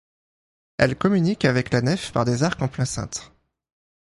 [0.79, 3.35] Elles communiquent avec la nef par des arcs en plein cintre.